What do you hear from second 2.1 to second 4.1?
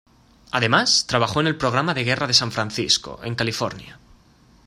de San Francisco, en California.